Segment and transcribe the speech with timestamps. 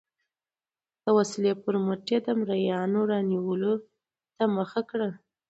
[1.03, 3.73] د وسلې پر مټ یې د مریانو رانیولو
[4.35, 5.09] ته مخه کړه.